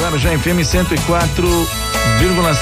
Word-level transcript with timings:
Guarujá 0.00 0.30
FM 0.38 0.64
104 0.64 1.68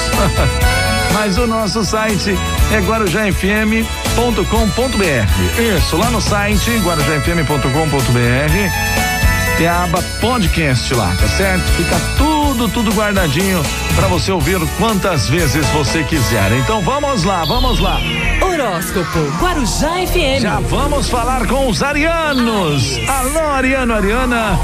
mas 1.13 1.39
o 1.39 1.47
nosso 1.47 1.85
site 1.85 2.37
é 2.73 2.81
guarujafm.com.br. 2.81 5.77
Isso, 5.77 5.97
lá 5.97 6.11
no 6.11 6.21
site 6.21 6.71
guarujafm.com.br 6.79 9.57
tem 9.59 9.67
a 9.67 9.85
aba 9.85 10.03
podcast 10.21 10.95
lá, 10.95 11.15
tá 11.21 11.29
certo? 11.29 11.65
Fica 11.77 11.97
tudo, 12.17 12.69
tudo 12.69 12.91
guardadinho 12.93 13.63
para 13.95 14.09
você 14.09 14.33
ouvir 14.33 14.59
quantas 14.79 15.29
vezes 15.29 15.67
você 15.69 16.03
quiser. 16.05 16.51
Então 16.53 16.81
vamos 16.81 17.25
lá, 17.25 17.45
vamos 17.45 17.79
lá. 17.79 18.01
Horóscopo 18.43 19.19
Guarujá 19.41 20.05
FM. 20.07 20.43
Já 20.43 20.59
vamos 20.61 21.09
falar 21.09 21.47
com 21.47 21.69
os 21.69 21.83
arianos. 21.83 22.99
Alô, 23.09 23.49
Ariano, 23.51 23.95
Ariana. 23.95 24.59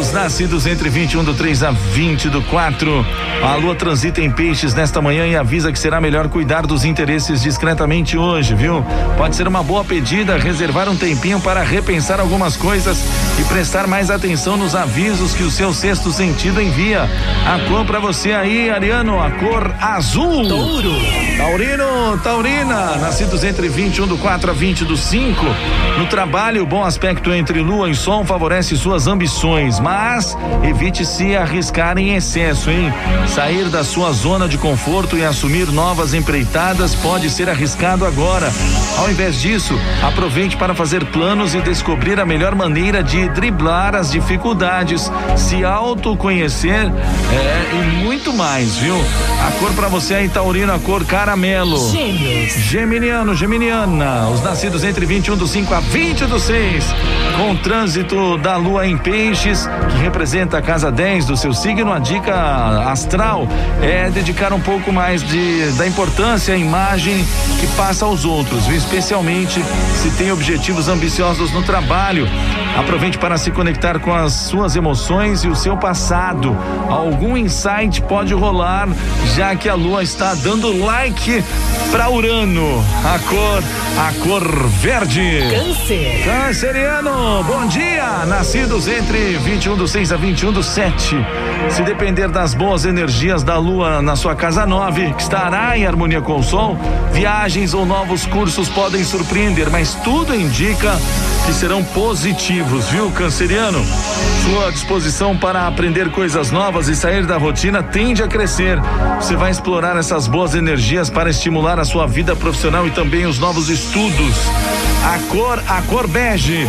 Os 0.00 0.12
nascidos 0.12 0.66
entre 0.66 0.88
21 0.88 1.22
do 1.24 1.34
3 1.34 1.62
a 1.62 1.70
20 1.70 2.30
do 2.30 2.42
4. 2.42 3.06
A 3.42 3.54
lua 3.56 3.74
transita 3.74 4.22
em 4.22 4.30
peixes 4.30 4.72
nesta 4.72 5.02
manhã 5.02 5.26
e 5.26 5.36
avisa 5.36 5.70
que 5.70 5.78
será 5.78 6.00
melhor 6.00 6.28
cuidar 6.28 6.66
dos 6.66 6.84
interesses 6.84 7.42
discretamente 7.42 8.16
hoje, 8.16 8.54
viu? 8.54 8.82
Pode 9.18 9.36
ser 9.36 9.46
uma 9.46 9.62
boa 9.62 9.84
pedida 9.84 10.38
reservar 10.38 10.88
um 10.88 10.96
tempinho 10.96 11.38
para 11.38 11.62
repensar 11.62 12.18
algumas 12.18 12.56
coisas 12.56 12.98
e 13.38 13.44
prestar 13.44 13.86
mais 13.86 14.10
atenção 14.10 14.56
nos 14.56 14.74
avisos 14.74 15.34
que 15.34 15.42
o 15.42 15.50
seu 15.50 15.74
sexto 15.74 16.10
sentido 16.10 16.62
envia. 16.62 17.02
A 17.02 17.68
cor 17.68 17.84
para 17.84 17.98
você 17.98 18.32
aí, 18.32 18.70
Ariano, 18.70 19.20
a 19.20 19.30
cor 19.32 19.74
azul. 19.80 20.48
Touro. 20.48 20.94
Taurino, 21.36 22.18
Taurina, 22.22 23.03
nascidos 23.04 23.44
entre 23.44 23.68
21 23.68 24.06
do 24.06 24.16
4 24.16 24.50
a 24.50 24.54
20 24.54 24.86
do 24.86 24.96
5. 24.96 25.44
No 25.98 26.06
trabalho, 26.06 26.64
bom 26.64 26.82
aspecto 26.82 27.34
entre 27.34 27.60
lua 27.60 27.90
e 27.90 27.94
sol 27.94 28.24
favorece 28.24 28.78
suas 28.78 29.06
ambições, 29.06 29.78
mas 29.78 30.34
evite 30.62 31.04
se 31.04 31.36
arriscar 31.36 31.98
em 31.98 32.14
excesso, 32.14 32.70
hein? 32.70 32.90
Sair 33.28 33.68
da 33.68 33.84
sua 33.84 34.10
zona 34.12 34.48
de 34.48 34.56
conforto 34.56 35.18
e 35.18 35.24
assumir 35.24 35.66
novas 35.70 36.14
empreitadas 36.14 36.94
pode 36.94 37.28
ser 37.28 37.50
arriscado 37.50 38.06
agora. 38.06 38.50
Ao 38.96 39.10
invés 39.10 39.38
disso, 39.38 39.78
aproveite 40.02 40.56
para 40.56 40.74
fazer 40.74 41.04
planos 41.04 41.54
e 41.54 41.60
descobrir 41.60 42.18
a 42.18 42.24
melhor 42.24 42.54
maneira 42.54 43.02
de 43.02 43.28
driblar 43.28 43.94
as 43.94 44.12
dificuldades, 44.12 45.12
se 45.36 45.62
autoconhecer 45.62 46.86
é, 46.86 48.00
e 48.00 48.02
muito 48.02 48.32
mais, 48.32 48.78
viu? 48.78 48.96
A 49.46 49.50
cor 49.60 49.74
para 49.74 49.88
você 49.88 50.14
aí, 50.14 50.28
Taurino, 50.30 50.72
a 50.72 50.78
cor 50.78 51.04
caramelo. 51.04 51.76
Gêmeos. 51.90 52.54
Geminiano, 52.84 53.34
Geminiana, 53.34 54.28
os 54.28 54.42
nascidos 54.42 54.84
entre 54.84 55.06
21 55.06 55.38
do 55.38 55.46
5 55.46 55.72
a 55.72 55.80
20 55.80 56.26
do 56.26 56.38
6, 56.38 56.84
com 57.34 57.56
trânsito 57.56 58.36
da 58.36 58.58
lua 58.58 58.86
em 58.86 58.94
peixes, 58.98 59.66
que 59.88 59.96
representa 60.02 60.58
a 60.58 60.62
casa 60.62 60.92
10 60.92 61.24
do 61.24 61.34
seu 61.34 61.54
signo, 61.54 61.90
a 61.90 61.98
dica 61.98 62.34
astral 62.90 63.48
é 63.80 64.10
dedicar 64.10 64.52
um 64.52 64.60
pouco 64.60 64.92
mais 64.92 65.22
de, 65.22 65.72
da 65.78 65.86
importância 65.86 66.52
à 66.52 66.58
imagem 66.58 67.24
que 67.58 67.66
passa 67.68 68.04
aos 68.04 68.26
outros, 68.26 68.68
especialmente 68.68 69.64
se 70.02 70.10
tem 70.18 70.30
objetivos 70.30 70.86
ambiciosos 70.86 71.50
no 71.52 71.62
trabalho. 71.62 72.28
Aproveite 72.76 73.16
para 73.16 73.38
se 73.38 73.50
conectar 73.50 73.98
com 74.00 74.12
as 74.12 74.32
suas 74.32 74.76
emoções 74.76 75.42
e 75.42 75.48
o 75.48 75.56
seu 75.56 75.76
passado. 75.76 76.54
Algum 76.88 77.34
insight 77.34 78.02
pode 78.02 78.34
rolar, 78.34 78.88
já 79.34 79.54
que 79.56 79.68
a 79.70 79.74
lua 79.74 80.02
está 80.02 80.34
dando 80.34 80.84
like 80.84 81.42
para 81.90 82.10
Urano. 82.10 82.73
A 83.04 83.18
cor, 83.20 83.62
a 83.98 84.12
cor 84.24 84.68
verde. 84.68 85.40
Câncer. 85.50 86.24
Canceriano, 86.24 87.44
bom 87.44 87.66
dia! 87.66 88.26
Nascidos 88.26 88.88
entre 88.88 89.36
21 89.38 89.76
do 89.76 89.86
6 89.86 90.12
a 90.12 90.16
21 90.16 90.52
do 90.52 90.62
7. 90.62 91.16
Se 91.70 91.82
depender 91.82 92.28
das 92.28 92.54
boas 92.54 92.84
energias 92.84 93.44
da 93.44 93.56
lua 93.58 94.02
na 94.02 94.16
sua 94.16 94.34
casa 94.34 94.66
9, 94.66 95.14
que 95.14 95.22
estará 95.22 95.78
em 95.78 95.86
harmonia 95.86 96.20
com 96.20 96.36
o 96.36 96.42
sol, 96.42 96.76
viagens 97.12 97.74
ou 97.74 97.86
novos 97.86 98.26
cursos 98.26 98.68
podem 98.68 99.04
surpreender, 99.04 99.70
mas 99.70 99.94
tudo 100.02 100.34
indica 100.34 100.98
que 101.46 101.52
serão 101.52 101.84
positivos, 101.84 102.88
viu, 102.88 103.10
canceriano? 103.12 103.84
Sua 104.44 104.72
disposição 104.72 105.36
para 105.36 105.66
aprender 105.66 106.10
coisas 106.10 106.50
novas 106.50 106.88
e 106.88 106.96
sair 106.96 107.24
da 107.26 107.36
rotina 107.36 107.82
tende 107.82 108.22
a 108.22 108.28
crescer. 108.28 108.78
Você 109.16 109.36
vai 109.36 109.50
explorar 109.50 109.96
essas 109.96 110.26
boas 110.26 110.54
energias 110.54 111.08
para 111.08 111.30
estimular 111.30 111.78
a 111.78 111.84
sua 111.84 112.06
vida 112.06 112.34
profissional 112.34 112.63
e 112.64 112.90
também 112.92 113.26
os 113.26 113.38
novos 113.38 113.68
estudos. 113.68 114.36
A 115.04 115.18
cor, 115.30 115.62
a 115.68 115.82
cor 115.82 116.08
bege. 116.08 116.66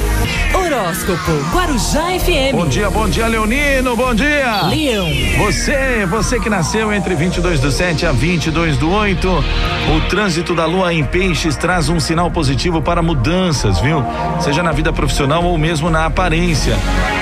Horóscopo 0.54 1.32
Guarujá 1.54 2.20
FM. 2.20 2.52
Bom 2.52 2.68
dia, 2.68 2.90
bom 2.90 3.08
dia, 3.08 3.26
Leonino, 3.28 3.96
bom 3.96 4.14
dia. 4.14 4.64
Leão. 4.64 5.08
Você, 5.38 6.06
você 6.06 6.38
que 6.38 6.50
nasceu 6.50 6.92
entre 6.92 7.16
22 7.16 7.62
do 7.62 7.72
7 7.72 8.06
a 8.06 8.12
22 8.12 8.76
do 8.76 8.92
8, 8.92 9.30
o 9.30 10.10
trânsito 10.10 10.54
da 10.54 10.66
lua 10.66 10.94
em 10.94 11.06
peixes 11.06 11.56
traz 11.56 11.88
um 11.88 11.98
sinal 11.98 12.30
positivo 12.30 12.82
para 12.82 13.02
mudanças, 13.02 13.80
viu? 13.80 14.04
Seja 14.42 14.62
na 14.62 14.74
vida 14.74 14.92
profissional 14.92 15.46
ou 15.46 15.58
mesmo 15.58 15.90
na 15.90 16.06
aparência. 16.06 16.76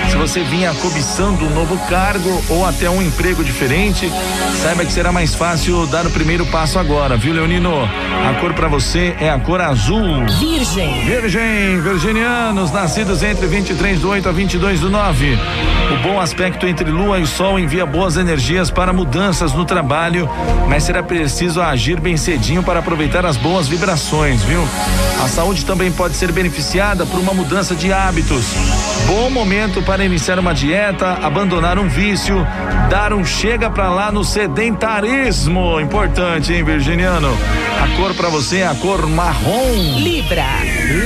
Se 0.10 0.18
você 0.18 0.42
vinha 0.42 0.74
cobiçando 0.74 1.46
um 1.46 1.50
novo 1.52 1.78
cargo 1.88 2.44
ou 2.50 2.66
até 2.66 2.90
um 2.90 3.04
emprego 3.04 3.44
diferente, 3.44 4.12
saiba 4.64 4.86
que 4.86 4.94
será 4.94 5.12
mais 5.12 5.36
fácil 5.36 5.86
dar 5.88 6.08
o 6.08 6.10
primeiro 6.10 6.46
passo 6.46 6.80
agora, 6.80 7.18
viu, 7.18 7.34
Leonino? 7.34 7.84
A 7.84 8.40
cor 8.40 8.54
para 8.54 8.70
você 8.70 9.14
é 9.20 9.30
a 9.30 9.38
cor 9.38 9.60
azul. 9.60 10.26
Virgem. 10.40 11.04
Virgem, 11.04 11.82
virginianos, 11.82 12.72
nascidos 12.72 13.22
entre 13.24 13.46
23 13.46 14.00
do 14.00 14.08
8 14.08 14.30
a 14.30 14.32
22 14.32 14.80
do 14.80 14.90
9. 14.90 15.38
O 15.92 15.98
bom 16.08 16.18
aspecto 16.18 16.66
entre 16.66 16.90
lua 16.90 17.20
e 17.20 17.28
sol 17.28 17.60
envia 17.60 17.86
boas 17.86 18.16
energias 18.16 18.72
para 18.72 18.94
mudanças 18.94 19.52
no 19.52 19.66
trabalho, 19.66 20.30
mas 20.70 20.84
será 20.84 21.04
preciso 21.04 21.62
agir 21.62 22.00
bem 22.00 22.16
cedinho 22.16 22.64
para 22.64 22.80
aproveitar 22.80 23.26
as 23.26 23.36
boas 23.36 23.68
vibrações, 23.68 24.44
viu? 24.44 24.66
A 25.22 25.28
saúde 25.28 25.66
também 25.66 25.92
pode 25.92 26.16
ser 26.16 26.32
beneficiada 26.32 27.06
por 27.06 27.20
uma 27.20 27.34
mudança 27.34 27.76
de 27.76 27.92
hábitos. 27.92 28.46
Bom 29.08 29.30
momento 29.30 29.82
para 29.82 30.06
iniciar 30.06 30.40
uma 30.40 30.54
dieta, 30.54 31.18
abandonar 31.22 31.78
um 31.78 31.90
vício, 31.90 32.48
dar 32.90 33.14
um 33.14 33.26
chega 33.26 33.70
pra 33.70 33.90
lá 33.90 34.10
no 34.10 34.24
sedentarismo. 34.54 35.82
Importante, 35.82 36.54
hein, 36.54 36.64
virginiano? 36.64 37.36
A 37.82 37.98
cor 37.98 38.14
para 38.14 38.30
você 38.30 38.60
é 38.60 38.68
a 38.68 38.76
cor 38.76 39.08
marrom. 39.08 39.74
Libra. 39.98 40.46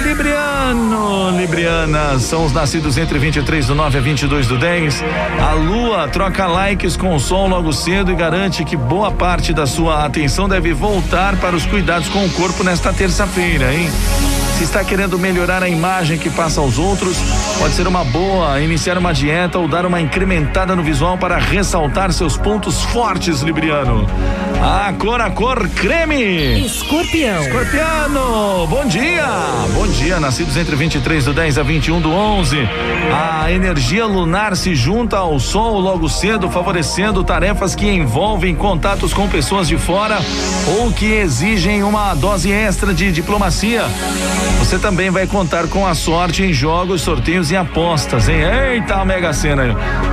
Libriano, 0.03 1.31
Libriana, 1.31 2.19
são 2.19 2.45
os 2.45 2.51
nascidos 2.51 2.97
entre 2.97 3.17
23 3.17 3.67
do 3.67 3.73
9 3.73 3.97
a 3.97 4.01
22 4.01 4.47
do 4.47 4.57
10. 4.57 5.03
A 5.39 5.53
lua 5.53 6.07
troca 6.09 6.45
likes 6.45 6.97
com 6.97 7.15
o 7.15 7.19
sol 7.19 7.47
logo 7.47 7.71
cedo 7.71 8.11
e 8.11 8.15
garante 8.15 8.65
que 8.65 8.75
boa 8.75 9.11
parte 9.11 9.53
da 9.53 9.65
sua 9.65 10.05
atenção 10.05 10.49
deve 10.49 10.73
voltar 10.73 11.37
para 11.37 11.55
os 11.55 11.65
cuidados 11.65 12.09
com 12.09 12.25
o 12.25 12.29
corpo 12.31 12.63
nesta 12.63 12.91
terça-feira, 12.91 13.73
hein? 13.73 13.89
Se 14.57 14.63
está 14.63 14.83
querendo 14.83 15.19
melhorar 15.19 15.61
a 15.61 15.69
imagem 15.69 16.17
que 16.17 16.31
passa 16.31 16.59
aos 16.59 16.79
outros, 16.79 17.15
pode 17.59 17.75
ser 17.75 17.87
uma 17.87 18.03
boa 18.03 18.59
iniciar 18.59 18.97
uma 18.97 19.13
dieta 19.13 19.59
ou 19.59 19.67
dar 19.67 19.85
uma 19.85 20.01
incrementada 20.01 20.75
no 20.75 20.81
visual 20.81 21.15
para 21.15 21.37
ressaltar 21.37 22.11
seus 22.11 22.35
pontos 22.35 22.81
fortes, 22.85 23.41
Libriano. 23.41 24.07
A 24.59 24.91
cor, 24.93 25.21
a 25.21 25.29
cor 25.29 25.69
creme. 25.69 26.65
Escorpião. 26.65 27.43
Escorpiano, 27.43 28.65
bom 28.65 28.83
dia! 28.87 29.27
Bom 29.75 29.85
dia, 29.85 30.19
nascidos 30.19 30.57
entre 30.57 30.75
23 30.75 31.25
do 31.25 31.33
10 31.33 31.59
a 31.59 31.63
21 31.63 32.01
do 32.01 32.11
11. 32.11 32.57
A 33.13 33.51
energia 33.51 34.07
lunar 34.07 34.57
se 34.57 34.73
junta 34.73 35.17
ao 35.17 35.39
sol 35.39 35.79
logo 35.79 36.09
cedo, 36.09 36.49
favorecendo 36.49 37.23
tarefas 37.23 37.75
que 37.75 37.87
envolvem 37.87 38.55
contatos 38.55 39.13
com 39.13 39.29
pessoas 39.29 39.67
de 39.67 39.77
fora 39.77 40.17
ou 40.79 40.91
que 40.91 41.05
exigem 41.05 41.83
uma 41.83 42.15
dose 42.15 42.51
extra 42.51 42.91
de 42.91 43.11
diplomacia. 43.11 43.83
Você 44.67 44.77
também 44.77 45.09
vai 45.09 45.25
contar 45.25 45.65
com 45.69 45.87
a 45.87 45.95
sorte 45.95 46.43
em 46.43 46.51
jogos, 46.51 46.99
sorteios 46.99 47.51
e 47.51 47.55
apostas, 47.55 48.27
hein? 48.27 48.41
Eita, 48.41 49.05
Mega 49.05 49.31
Sena. 49.31 49.63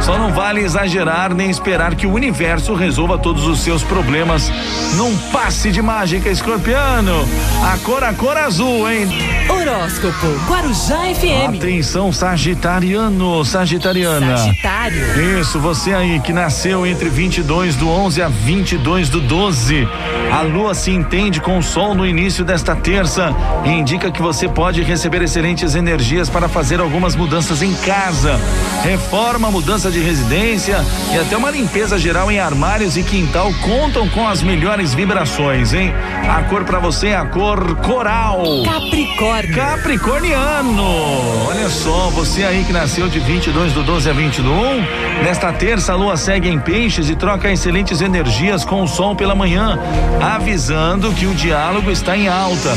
Só 0.01 0.17
não 0.17 0.33
vale 0.33 0.61
exagerar 0.61 1.35
nem 1.35 1.51
esperar 1.51 1.97
que 1.97 2.07
o 2.07 2.13
universo 2.13 2.73
resolva 2.73 3.19
todos 3.19 3.49
os 3.49 3.59
seus 3.59 3.83
problemas 3.83 4.53
num 4.95 5.19
passe 5.33 5.73
de 5.73 5.83
mágica, 5.83 6.31
escorpiano. 6.31 7.29
A 7.65 7.77
cor, 7.79 8.05
a 8.05 8.15
cor 8.15 8.37
azul, 8.37 8.89
hein? 8.89 9.09
Horóscopo 9.49 10.27
Guarujá 10.49 10.99
FM. 11.15 11.57
Atenção, 11.57 12.13
Sagitariano, 12.13 13.45
Sagitariana. 13.45 14.37
Sagitário. 14.37 15.41
Isso, 15.41 15.59
você 15.59 15.93
aí 15.93 16.21
que 16.21 16.33
nasceu 16.33 16.87
entre 16.87 17.09
22 17.09 17.75
do 17.75 17.89
11 17.89 18.23
a 18.23 18.29
22 18.29 19.09
do 19.09 19.21
12. 19.21 19.89
A 20.31 20.43
lua 20.43 20.75
se 20.75 20.93
entende 20.93 21.41
com 21.41 21.59
o 21.59 21.63
sol 21.63 21.95
no 21.95 22.07
início 22.07 22.45
desta 22.45 22.77
terça 22.77 23.35
e 23.65 23.71
indica 23.71 24.13
que 24.13 24.23
você 24.23 24.44
pode 24.49 24.83
receber 24.83 25.23
excelentes 25.23 25.77
energias 25.77 26.29
para 26.29 26.49
fazer 26.49 26.81
algumas 26.81 27.15
mudanças 27.15 27.63
em 27.63 27.73
casa. 27.75 28.41
Reforma, 28.83 29.49
mudança 29.49 29.93
de 29.93 30.01
residência 30.01 30.85
e 31.13 31.19
até 31.19 31.37
uma 31.37 31.53
limpeza 31.53 31.97
geral 31.99 32.33
em 32.33 32.41
armários 32.41 32.97
e 32.97 33.03
quintal 33.05 33.53
contam 33.63 34.09
com 34.09 34.25
com 34.25 34.31
as 34.31 34.43
melhores 34.43 34.95
vibrações, 34.95 35.75
hein? 35.75 35.93
A 36.35 36.45
cor 36.45 36.65
para 36.65 36.79
você 36.79 37.09
é 37.09 37.17
a 37.17 37.27
cor 37.27 37.77
coral. 37.77 38.43
Capricórnio. 38.65 39.55
Capricorniano. 39.55 41.47
Olha 41.47 41.69
só, 41.69 42.09
você 42.09 42.43
aí 42.43 42.65
que 42.65 42.73
nasceu 42.73 43.07
de 43.07 43.19
22 43.19 43.75
do 43.75 43.83
12 43.83 44.09
a 44.09 44.13
21, 44.15 45.23
nesta 45.23 45.53
terça 45.53 45.93
a 45.93 45.95
lua 45.95 46.17
segue 46.17 46.49
em 46.49 46.59
peixes 46.59 47.11
e 47.11 47.15
troca 47.15 47.53
excelentes 47.53 48.01
energias 48.01 48.65
com 48.65 48.83
o 48.83 48.89
sol 48.89 49.15
pela 49.15 49.35
manhã, 49.35 49.79
avisando 50.23 51.13
que 51.13 51.27
o 51.27 51.35
diálogo 51.35 51.91
está 51.91 52.17
em 52.17 52.27
alta. 52.27 52.73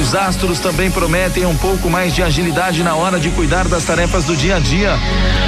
Os 0.00 0.14
astros 0.14 0.58
também 0.58 0.90
prometem 0.98 1.46
um 1.46 1.56
pouco 1.56 1.88
mais 1.88 2.12
de 2.12 2.24
agilidade 2.24 2.82
na 2.82 2.96
hora 2.96 3.20
de 3.20 3.30
cuidar 3.30 3.68
das 3.68 3.84
tarefas 3.84 4.24
do 4.24 4.36
dia 4.36 4.56
a 4.56 4.58
dia. 4.58 4.98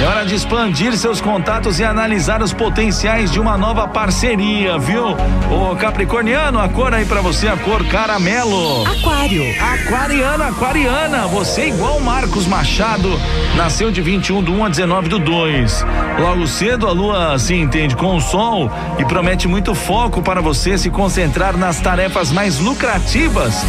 É 0.01 0.07
hora 0.07 0.25
de 0.25 0.33
expandir 0.33 0.95
seus 0.95 1.19
contatos 1.19 1.77
e 1.77 1.83
analisar 1.83 2.41
os 2.41 2.53
potenciais 2.53 3.29
de 3.29 3.37
uma 3.37 3.57
nova 3.57 3.85
parceria, 3.85 4.79
viu? 4.79 5.07
O 5.51 5.75
Capricorniano, 5.75 6.57
a 6.57 6.69
cor 6.69 6.93
aí 6.93 7.03
para 7.03 7.19
você, 7.19 7.49
a 7.49 7.57
cor 7.57 7.85
caramelo. 7.87 8.87
Aquário. 8.87 9.43
Aquariana, 9.61 10.47
aquariana, 10.47 11.27
você 11.27 11.63
é 11.63 11.67
igual 11.67 11.99
Marcos 11.99 12.47
Machado, 12.47 13.09
nasceu 13.57 13.91
de 13.91 14.01
21 14.01 14.41
do 14.41 14.53
1 14.53 14.65
a 14.65 14.69
19 14.69 15.09
do 15.09 15.19
2. 15.19 15.85
Logo 16.17 16.47
cedo 16.47 16.87
a 16.87 16.91
lua 16.93 17.37
se 17.37 17.55
entende 17.55 17.93
com 17.93 18.15
o 18.15 18.21
sol 18.21 18.71
e 18.97 19.03
promete 19.03 19.49
muito 19.49 19.75
foco 19.75 20.21
para 20.21 20.39
você 20.39 20.77
se 20.77 20.89
concentrar 20.89 21.57
nas 21.57 21.81
tarefas 21.81 22.31
mais 22.31 22.57
lucrativas. 22.57 23.65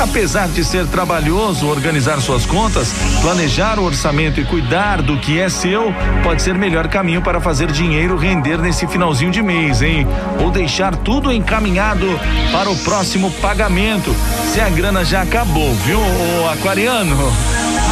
Apesar 0.00 0.48
de 0.48 0.64
ser 0.64 0.86
trabalhoso 1.10 1.66
organizar 1.66 2.20
suas 2.20 2.46
contas, 2.46 2.92
planejar 3.20 3.80
o 3.80 3.82
orçamento 3.82 4.40
e 4.40 4.44
cuidar 4.44 5.02
do 5.02 5.16
que 5.18 5.40
é 5.40 5.48
seu 5.48 5.92
pode 6.22 6.40
ser 6.40 6.54
melhor 6.54 6.86
caminho 6.86 7.20
para 7.20 7.40
fazer 7.40 7.72
dinheiro 7.72 8.16
render 8.16 8.58
nesse 8.58 8.86
finalzinho 8.86 9.32
de 9.32 9.42
mês, 9.42 9.82
hein? 9.82 10.06
Ou 10.40 10.52
deixar 10.52 10.94
tudo 10.94 11.32
encaminhado 11.32 12.06
para 12.52 12.70
o 12.70 12.76
próximo 12.84 13.28
pagamento. 13.42 14.14
Se 14.52 14.60
a 14.60 14.68
grana 14.68 15.04
já 15.04 15.22
acabou, 15.22 15.74
viu, 15.74 16.00
aquariano? 16.52 17.16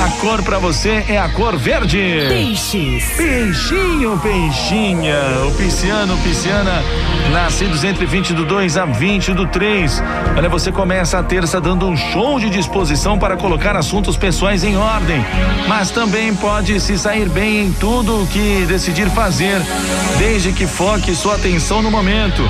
A 0.01 0.09
cor 0.21 0.41
para 0.45 0.61
você 0.61 1.05
é 1.09 1.19
a 1.19 1.29
cor 1.29 1.57
verde. 1.57 1.99
Peixes. 2.29 3.05
Peixinho, 3.17 4.17
peixinha, 4.19 5.17
o 5.45 5.53
pisciano, 5.57 6.17
pisciana, 6.19 6.85
nascidos 7.33 7.83
entre 7.83 8.07
20 8.07 8.33
do 8.33 8.45
2 8.45 8.77
a 8.77 8.85
20 8.85 9.35
do 9.35 9.49
3. 9.49 10.01
Olha, 10.37 10.49
você 10.49 10.71
começa 10.71 11.19
a 11.19 11.23
terça 11.25 11.61
dando 11.61 11.89
um 11.89 11.97
show 11.97 12.39
de 12.39 12.49
disposição 12.49 13.19
para 13.19 13.37
colocar 13.37 13.75
assuntos 13.75 14.17
pessoais 14.17 14.63
em 14.63 14.77
ordem, 14.77 15.25
mas 15.67 15.91
também 15.91 16.33
pode 16.33 16.79
se 16.79 16.97
sair 16.97 17.29
bem 17.29 17.67
em 17.67 17.73
tudo 17.73 18.23
o 18.23 18.27
que 18.29 18.65
decidir 18.67 19.11
fazer, 19.11 19.61
desde 20.17 20.53
que 20.53 20.69
foque 20.69 21.13
sua 21.13 21.35
atenção 21.35 21.83
no 21.83 21.91
momento. 21.91 22.43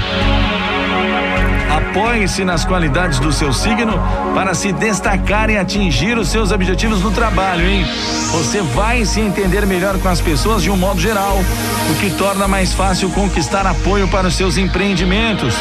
Apoie-se 1.79 2.45
nas 2.45 2.65
qualidades 2.65 3.21
do 3.21 3.33
seu 3.33 3.53
signo 3.53 3.93
para 4.35 4.53
se 4.53 4.73
destacar 4.73 5.49
e 5.49 5.57
atingir 5.57 6.19
os 6.19 6.29
seus 6.29 6.51
objetivos 6.51 7.01
no 7.03 7.13
trabalho, 7.13 7.65
hein? 7.69 7.87
Você 8.33 8.61
vai 8.61 9.05
se 9.05 9.21
entender 9.21 9.65
melhor 9.65 9.97
com 9.99 10.09
as 10.09 10.21
pessoas 10.21 10.61
de 10.61 10.71
um 10.73 10.77
modo 10.77 11.01
geral, 11.01 11.39
o 11.39 11.95
que 12.01 12.11
torna 12.11 12.49
mais 12.49 12.73
fácil 12.73 13.09
conquistar 13.11 13.65
apoio 13.65 14.09
para 14.09 14.27
os 14.27 14.35
seus 14.35 14.57
empreendimentos. 14.57 15.55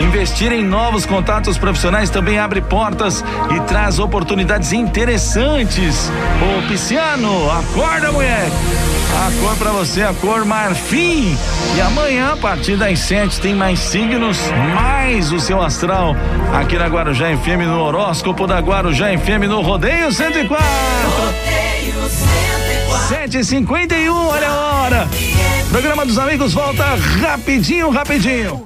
Investir 0.00 0.52
em 0.52 0.64
novos 0.64 1.04
contatos 1.04 1.58
profissionais 1.58 2.10
também 2.10 2.38
abre 2.38 2.60
portas 2.60 3.24
e 3.50 3.60
traz 3.62 3.98
oportunidades 3.98 4.72
interessantes. 4.72 6.08
Ô 6.40 6.68
Pisciano, 6.68 7.50
acorda, 7.50 8.12
mulher! 8.12 8.48
A 9.16 9.30
cor 9.40 9.56
para 9.56 9.70
você, 9.72 10.02
a 10.02 10.12
cor 10.12 10.44
marfim. 10.44 11.36
E 11.74 11.80
amanhã, 11.80 12.34
a 12.34 12.36
partir 12.36 12.76
das 12.76 12.98
sete, 12.98 13.40
tem 13.40 13.54
mais 13.54 13.78
signos, 13.78 14.38
mais 14.74 15.32
o 15.32 15.40
seu 15.40 15.62
astral 15.62 16.14
aqui 16.52 16.76
na 16.76 16.86
Guarujá 16.86 17.34
FM, 17.36 17.66
no 17.66 17.80
horóscopo 17.80 18.46
da 18.46 18.58
Guarujá 18.60 19.06
FM, 19.16 19.48
no 19.48 19.62
Rodeio 19.62 20.12
104. 20.12 20.64
Rodeio 21.08 22.08
104. 22.08 23.16
7h51, 23.16 24.10
olha 24.12 24.48
a 24.48 24.82
hora. 24.82 25.08
Programa 25.70 26.04
dos 26.04 26.18
amigos 26.18 26.52
volta 26.52 26.84
rapidinho, 27.20 27.90
rapidinho. 27.90 28.64